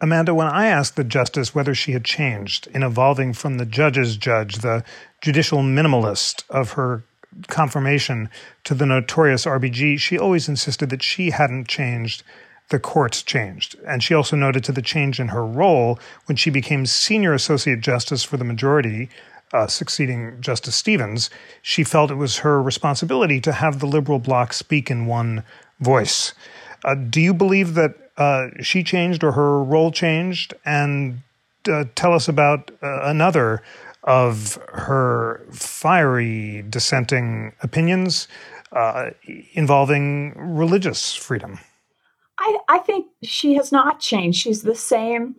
[0.00, 4.16] Amanda, when I asked the justice whether she had changed in evolving from the judge's
[4.16, 4.84] judge, the
[5.20, 7.02] judicial minimalist of her
[7.48, 8.30] confirmation,
[8.64, 12.22] to the notorious RBG, she always insisted that she hadn't changed.
[12.70, 13.76] The courts changed.
[13.86, 17.80] And she also noted to the change in her role when she became senior associate
[17.80, 19.08] justice for the majority,
[19.52, 21.30] uh, succeeding Justice Stevens.
[21.62, 25.44] She felt it was her responsibility to have the liberal bloc speak in one
[25.80, 26.34] voice.
[26.84, 30.52] Uh, do you believe that uh, she changed or her role changed?
[30.64, 31.22] And
[31.70, 33.62] uh, tell us about uh, another
[34.04, 38.28] of her fiery dissenting opinions,
[38.72, 39.10] uh,
[39.52, 41.58] involving religious freedom.
[42.38, 44.40] I, I, think she has not changed.
[44.40, 45.36] She's the same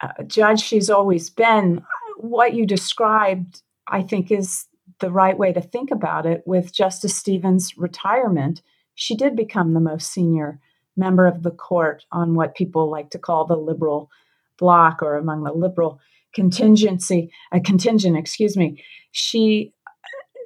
[0.00, 1.82] uh, judge she's always been.
[2.16, 4.66] What you described, I think, is
[5.00, 6.42] the right way to think about it.
[6.46, 8.62] With Justice Stevens' retirement,
[8.94, 10.58] she did become the most senior
[10.96, 14.10] member of the court on what people like to call the liberal
[14.58, 16.00] bloc or among the liberal
[16.34, 18.82] contingency, a contingent, excuse me.
[19.10, 19.72] She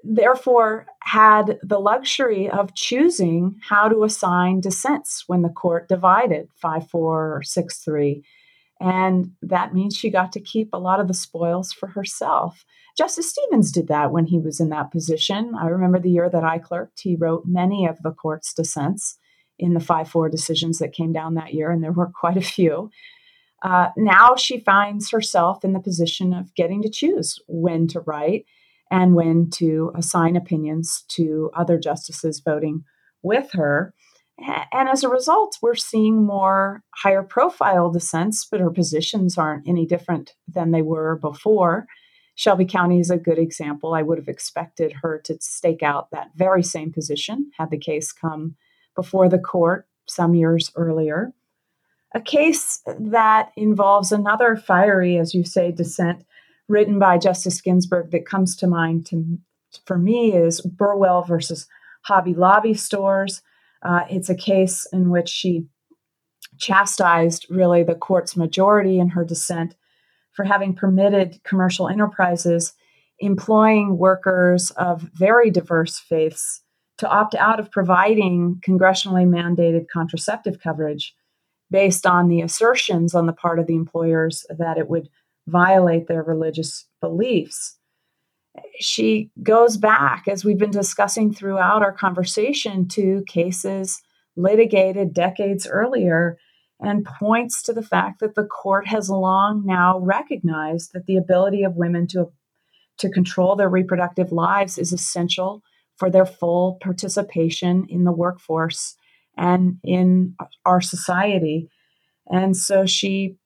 [0.03, 6.89] therefore had the luxury of choosing how to assign dissents when the court divided 5
[6.89, 8.23] 4 or 6 3.
[8.79, 12.65] And that means she got to keep a lot of the spoils for herself.
[12.97, 15.55] Justice Stevens did that when he was in that position.
[15.59, 19.19] I remember the year that I clerked, he wrote many of the court's dissents
[19.59, 22.43] in the 5 4 decisions that came down that year, and there were quite a
[22.43, 22.91] few.
[23.63, 28.45] Uh, now she finds herself in the position of getting to choose when to write
[28.91, 32.85] and when to assign opinions to other justices voting
[33.23, 33.95] with her.
[34.39, 39.87] And as a result, we're seeing more higher profile dissents, but her positions aren't any
[39.87, 41.87] different than they were before.
[42.35, 43.95] Shelby County is a good example.
[43.95, 48.13] I would have expected her to stake out that very same position had the case
[48.13, 48.57] come
[48.97, 51.33] before the court some years earlier.
[52.15, 56.25] A case that involves another fiery, as you say, dissent
[56.69, 59.39] written by Justice Ginsburg that comes to mind to,
[59.85, 61.69] for me is Burwell versus
[62.03, 63.43] Hobby Lobby stores.
[63.83, 65.67] Uh, it's a case in which she
[66.59, 69.77] chastised really the court's majority in her dissent
[70.33, 72.73] for having permitted commercial enterprises
[73.19, 76.63] employing workers of very diverse faiths
[76.99, 81.15] to opt out of providing congressionally mandated contraceptive coverage
[81.71, 85.09] based on the assertions on the part of the employers that it would
[85.47, 87.77] violate their religious beliefs.
[88.81, 94.01] She goes back, as we've been discussing throughout our conversation, to cases
[94.37, 96.39] litigated decades earlier
[96.81, 101.63] and points to the fact that the court has long now recognized that the ability
[101.63, 102.31] of women to,
[102.99, 105.63] to control their reproductive lives is essential
[105.97, 108.97] for their full participation in the workforce
[109.37, 111.69] and in our society.
[112.31, 113.37] And so she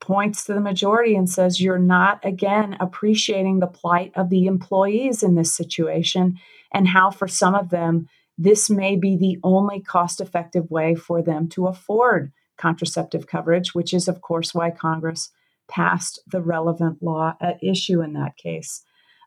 [0.00, 5.22] points to the majority and says, You're not, again, appreciating the plight of the employees
[5.22, 6.38] in this situation
[6.72, 11.22] and how, for some of them, this may be the only cost effective way for
[11.22, 15.30] them to afford contraceptive coverage, which is, of course, why Congress
[15.68, 18.82] passed the relevant law at issue in that case.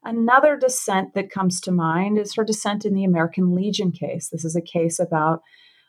[0.05, 4.29] Another dissent that comes to mind is her dissent in the American Legion case.
[4.29, 5.41] This is a case about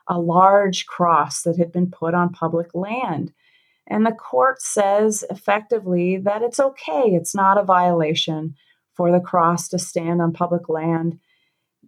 [0.08, 3.32] a large cross that had been put on public land
[3.86, 8.56] and the court says effectively that it's okay, it's not a violation
[8.94, 11.18] for the cross to stand on public land,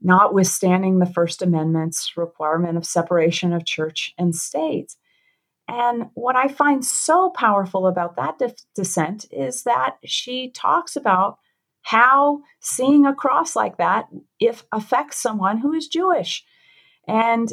[0.02, 4.96] notwithstanding the First Amendment's requirement of separation of church and state.
[5.68, 8.40] And what I find so powerful about that
[8.74, 11.38] dissent is that she talks about
[11.86, 14.08] how seeing a cross like that
[14.40, 16.44] if affects someone who is Jewish.
[17.06, 17.48] And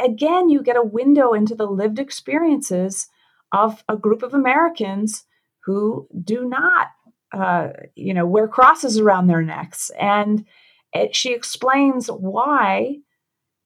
[0.00, 3.08] again, you get a window into the lived experiences
[3.52, 5.26] of a group of Americans
[5.64, 6.86] who do not,
[7.32, 9.90] uh, you know, wear crosses around their necks.
[10.00, 10.46] And
[10.94, 13.00] it, she explains why,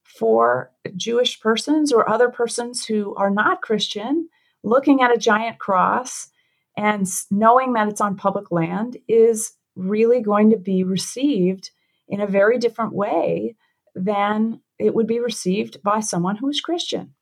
[0.03, 4.27] for Jewish persons or other persons who are not Christian,
[4.63, 6.27] looking at a giant cross
[6.75, 11.71] and knowing that it's on public land is really going to be received
[12.07, 13.55] in a very different way
[13.95, 17.13] than it would be received by someone who is Christian.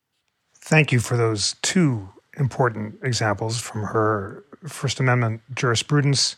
[0.56, 6.36] Thank you for those two important examples from her First Amendment jurisprudence,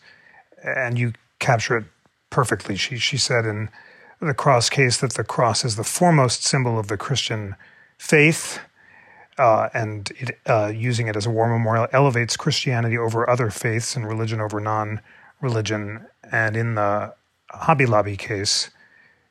[0.64, 1.86] and you capture it
[2.30, 2.76] perfectly.
[2.76, 3.70] She, she said in
[4.20, 7.56] the cross case that the cross is the foremost symbol of the Christian
[7.98, 8.60] faith,
[9.38, 13.96] uh, and it, uh, using it as a war memorial elevates Christianity over other faiths
[13.96, 15.02] and religion over non
[15.44, 16.08] religion.
[16.32, 17.14] And in the
[17.52, 18.72] Hobby Lobby case,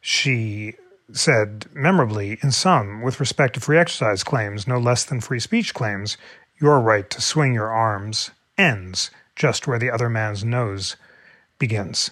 [0.01, 0.75] she
[1.12, 5.75] said memorably, in sum, with respect to free exercise claims, no less than free speech
[5.75, 6.16] claims,
[6.61, 10.97] your right to swing your arms ends just where the other man's nose
[11.59, 12.11] begins.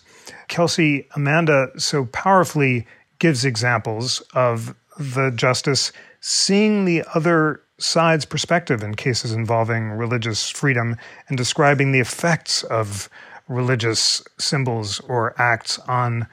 [0.49, 2.87] Kelsi, Amanda so powerfully
[3.19, 10.97] gives examples of the justice seeing the other side's perspective in cases involving religious freedom
[11.29, 13.09] and describing the effects of
[13.51, 16.27] religious symbols or acts on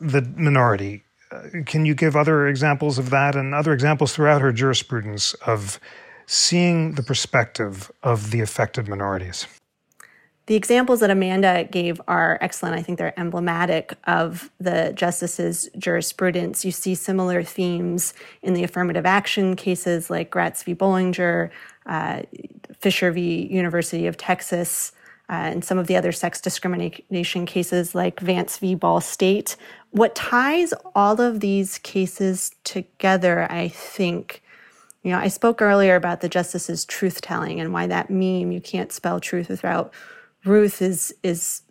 [0.00, 1.04] the minority.
[1.30, 5.78] Uh, can you give other examples of that and other examples throughout her jurisprudence of
[6.26, 9.46] seeing the perspective of the affected minorities?
[10.48, 12.74] the examples that Amanda gave are excellent.
[12.74, 16.64] I think they're emblematic of the justice's jurisprudence.
[16.64, 20.74] You see similar themes in the affirmative action cases like Gratz v.
[20.74, 21.50] Bollinger,
[21.84, 22.22] uh,
[22.80, 23.46] Fisher v.
[23.52, 24.92] University of Texas,
[25.30, 28.74] uh, and some of the other sex discrimination cases like Vance v.
[28.74, 29.56] Ball State.
[29.90, 34.42] What ties all of these cases together, I think,
[35.02, 38.60] you know, I spoke earlier about the justice's truth telling and why that meme, you
[38.60, 39.92] can't spell truth without
[40.44, 41.62] Ruth is is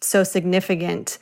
[0.00, 1.18] so significant.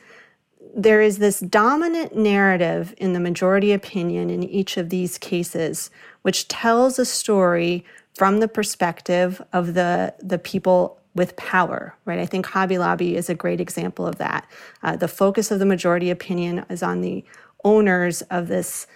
[0.75, 5.91] There is this dominant narrative in the majority opinion in each of these cases,
[6.23, 7.85] which tells a story
[8.15, 12.19] from the perspective of the the people with power, right?
[12.19, 14.47] I think Hobby Lobby is a great example of that.
[14.81, 17.23] Uh, the focus of the majority opinion is on the
[17.63, 18.87] owners of this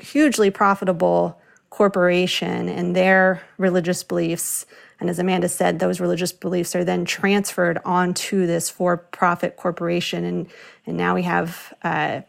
[0.00, 1.38] hugely profitable
[1.70, 4.66] corporation and their religious beliefs
[5.02, 10.24] and as Amanda said, those religious beliefs are then transferred onto this for profit corporation.
[10.24, 10.46] And,
[10.86, 12.20] and now we have uh,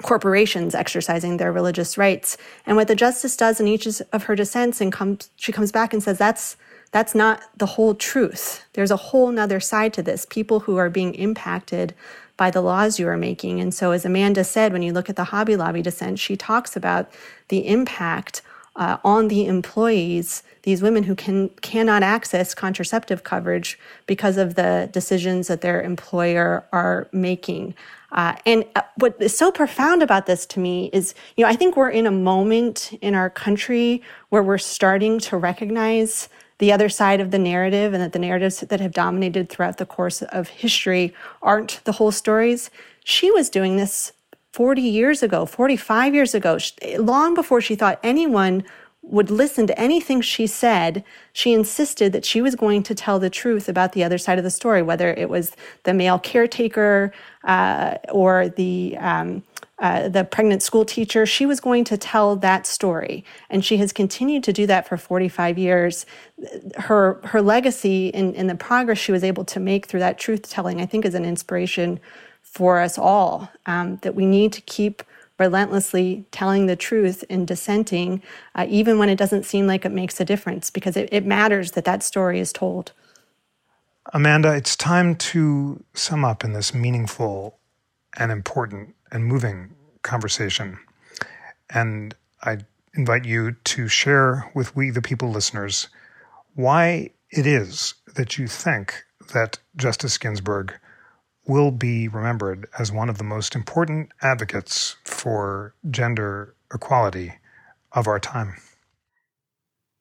[0.00, 2.38] corporations exercising their religious rights.
[2.64, 5.92] And what the justice does in each of her dissents, and comes, she comes back
[5.92, 6.56] and says, that's,
[6.92, 8.64] that's not the whole truth.
[8.72, 10.26] There's a whole nother side to this.
[10.28, 11.94] People who are being impacted
[12.36, 13.60] by the laws you are making.
[13.60, 16.74] And so, as Amanda said, when you look at the Hobby Lobby dissent, she talks
[16.74, 17.10] about
[17.48, 18.42] the impact
[18.76, 24.88] uh, on the employees, these women who can cannot access contraceptive coverage because of the
[24.92, 27.74] decisions that their employer are making.
[28.12, 31.54] Uh, and uh, what is so profound about this to me is, you know, I
[31.54, 36.28] think we're in a moment in our country where we're starting to recognize
[36.60, 39.86] the other side of the narrative and that the narratives that have dominated throughout the
[39.86, 42.70] course of history aren't the whole stories.
[43.02, 44.12] She was doing this
[44.52, 46.58] 40 years ago, 45 years ago,
[46.98, 48.62] long before she thought anyone
[49.02, 53.30] would listen to anything she said, she insisted that she was going to tell the
[53.30, 57.12] truth about the other side of the story, whether it was the male caretaker
[57.44, 59.42] uh, or the um,
[59.78, 61.24] uh, the pregnant school teacher.
[61.24, 64.98] She was going to tell that story, and she has continued to do that for
[64.98, 66.04] 45 years.
[66.76, 70.50] Her her legacy and, and the progress she was able to make through that truth
[70.50, 71.98] telling, I think, is an inspiration
[72.42, 75.02] for us all um, that we need to keep
[75.40, 78.22] relentlessly telling the truth and dissenting,
[78.54, 81.72] uh, even when it doesn't seem like it makes a difference, because it, it matters
[81.72, 82.92] that that story is told.
[84.12, 87.58] Amanda, it's time to sum up in this meaningful
[88.18, 90.78] and important and moving conversation.
[91.70, 92.58] And I
[92.94, 95.88] invite you to share with we, the people listeners,
[96.54, 100.74] why it is that you think that Justice Ginsburg
[101.46, 107.34] will be remembered as one of the most important advocates for gender equality
[107.92, 108.54] of our time.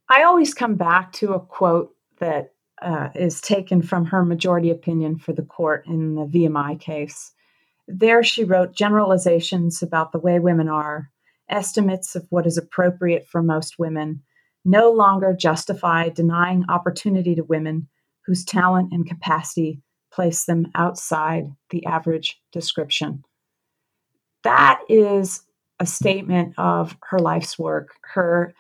[0.09, 5.17] I always come back to a quote that uh, is taken from her majority opinion
[5.17, 7.33] for the court in the VMI case.
[7.87, 11.09] There, she wrote generalizations about the way women are,
[11.49, 14.21] estimates of what is appropriate for most women,
[14.63, 17.87] no longer justify denying opportunity to women
[18.25, 19.81] whose talent and capacity
[20.19, 23.23] place them outside the average description.
[24.43, 25.43] That is
[25.79, 28.53] a statement of her life's work, her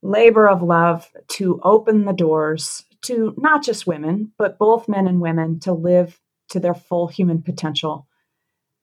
[0.00, 5.20] labor of love to open the doors to not just women, but both men and
[5.20, 6.18] women to live
[6.48, 8.06] to their full human potential.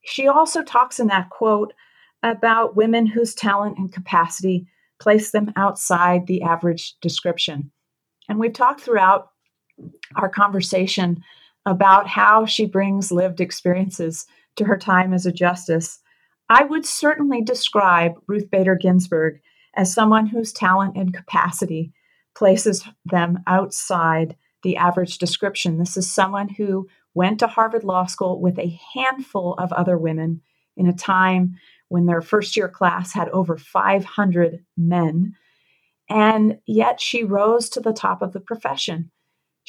[0.03, 1.73] She also talks in that quote
[2.21, 4.67] about women whose talent and capacity
[5.01, 7.71] place them outside the average description.
[8.29, 9.31] And we've talked throughout
[10.15, 11.23] our conversation
[11.67, 15.99] about how she brings lived experiences to her time as a justice,
[16.49, 19.41] I would certainly describe Ruth Bader Ginsburg
[19.75, 21.91] as someone whose talent and capacity
[22.35, 25.77] places them outside the average description.
[25.77, 30.41] This is someone who went to Harvard Law School with a handful of other women
[30.77, 31.55] in a time
[31.89, 35.35] when their first year class had over 500 men.
[36.09, 39.11] And yet she rose to the top of the profession.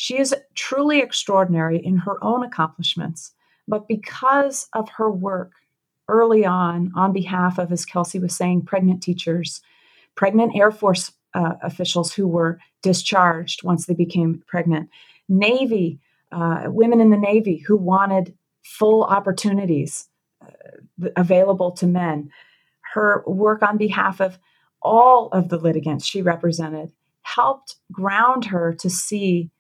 [0.01, 3.33] She is truly extraordinary in her own accomplishments,
[3.67, 5.55] but because of her work
[6.07, 9.61] early on, on behalf of, as Kelsi was saying, pregnant teachers,
[10.15, 14.89] pregnant Air Force uh, officials who were discharged once they became pregnant,
[15.29, 15.99] Navy,
[16.31, 20.09] uh, women in the Navy who wanted full opportunities
[20.41, 22.31] uh, available to men,
[22.95, 24.39] her work on behalf of
[24.81, 26.93] all of the litigants she represented
[27.23, 29.51] helped ground her to see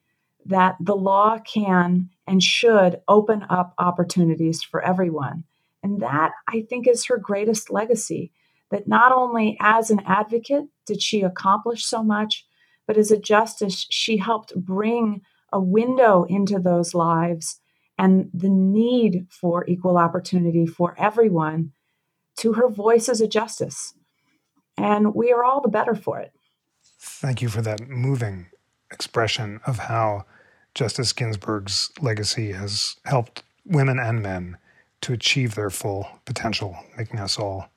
[0.49, 5.45] that the law can and should open up opportunities for everyone.
[5.83, 8.33] And that, I think, is her greatest legacy.
[8.71, 12.47] That not only as an advocate did she accomplish so much,
[12.87, 15.23] but as a justice, she helped bring
[15.53, 17.61] a window into those lives
[17.97, 21.73] and the need for equal opportunity for everyone
[22.37, 23.95] to her voice as a justice.
[24.77, 26.33] And we are all the better for it.
[27.01, 28.47] Thank you for that moving
[28.91, 30.25] expression of how
[30.79, 34.59] Justice Ginsburg's legacy has helped women and men
[35.01, 37.70] to achieve their full potential, making us all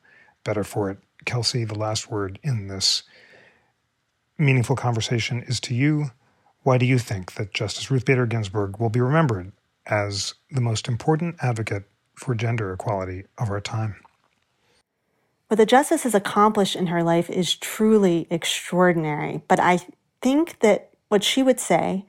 [0.43, 0.99] better for it.
[1.25, 3.01] Kelsi, the last word in this
[4.37, 6.11] meaningful conversation is to you.
[6.61, 9.51] Why do you think that Justice Ruth Bader Ginsburg will be remembered
[9.87, 13.95] as the most important advocate for gender equality of our time?
[15.47, 19.41] What the justice has accomplished in her life is truly extraordinary.
[19.47, 19.79] But I
[20.21, 22.05] think that what she would say,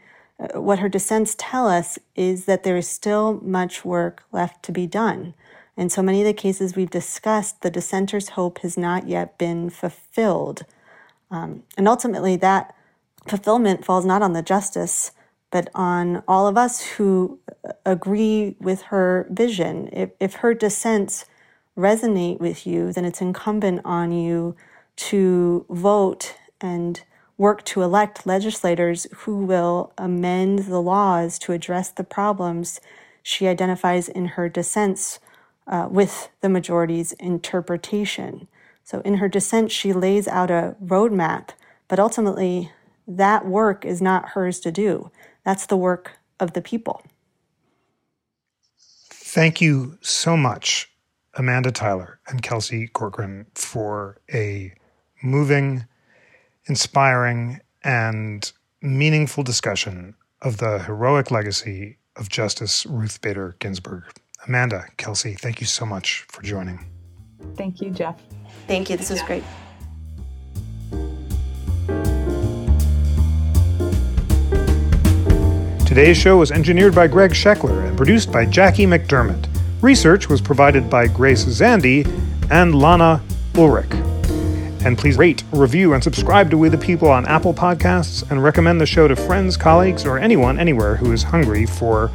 [0.55, 4.87] what her dissents tell us, is that there is still much work left to be
[4.87, 5.35] done.
[5.77, 9.71] In so many of the cases we've discussed, the dissenter's hope has not yet been
[9.71, 10.65] fulfilled.
[11.31, 12.75] Um, and ultimately, that
[13.27, 15.13] fulfillment falls not on the justice,
[15.51, 17.39] but on all of us who
[17.87, 19.89] agree with her vision.
[19.93, 21.25] If, if her dissents
[21.77, 24.57] resonate with you, then it's incumbent on you
[24.97, 27.03] to vote and
[27.37, 32.81] work to elect legislators who will amend the laws to address the problems
[33.23, 35.19] she identifies in her dissents
[35.67, 38.49] uh, with the majority's interpretation.
[38.85, 41.51] So, in her dissent, she lays out a roadmap,
[41.89, 42.73] but ultimately,
[43.07, 45.11] that work is not hers to do.
[45.45, 47.03] That's the work of the people.
[49.35, 50.91] Thank you so much,
[51.35, 54.75] Amanda Tyler and Kelsi Corkran, for a
[55.23, 55.87] moving,
[56.67, 64.05] inspiring, and meaningful discussion of the heroic legacy of Justice Ruth Bader Ginsburg.
[64.47, 66.85] Amanda, Kelsi, thank you so much for joining.
[67.57, 68.21] Thank you, Jeff.
[68.67, 68.97] Thank you.
[68.97, 69.45] This was great.
[75.87, 79.47] Today's show was engineered by Greg Scheckler and produced by Jackie McDermott.
[79.83, 82.07] Research was provided by Grace Zandi
[82.51, 83.23] and Lana
[83.57, 84.12] Ulrich.
[84.85, 88.81] And please rate, review, and subscribe to We the People on Apple Podcasts and recommend
[88.81, 92.11] the show to friends, colleagues, or anyone anywhere who is hungry for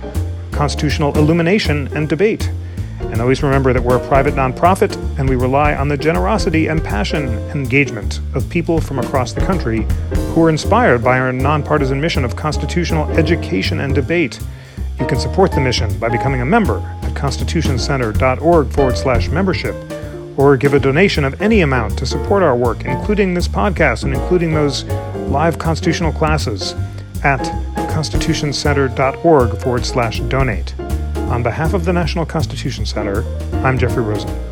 [0.51, 2.51] constitutional illumination and debate.
[2.99, 6.83] And always remember that we're a private nonprofit and we rely on the generosity and
[6.83, 9.85] passion and engagement of people from across the country
[10.33, 14.41] who are inspired by our nonpartisan mission of constitutional education and debate.
[14.99, 19.75] You can support the mission by becoming a member at constitutioncenter.org forward slash membership
[20.37, 24.13] or give a donation of any amount to support our work, including this podcast and
[24.13, 24.83] including those
[25.29, 26.73] live constitutional classes
[27.23, 27.41] at
[27.89, 30.79] constitutioncenter.org forward slash donate.
[31.31, 33.23] On behalf of the National Constitution Center,
[33.65, 34.46] I'm Jeffrey Rosen.